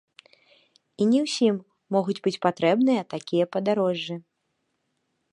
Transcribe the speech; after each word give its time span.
І 1.03 1.05
не 1.09 1.19
ўсім 1.25 1.55
могуць 1.95 2.17
быць 2.27 2.39
патрэбныя 2.45 3.01
такія 3.15 3.45
падарожжы. 3.57 4.15